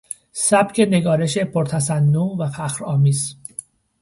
سبک 0.31 0.79
نگارش 0.89 1.37
پر 1.37 1.65
تصنع 1.65 2.19
و 2.39 2.47
فخر 2.55 2.85
آمیز 2.85 3.35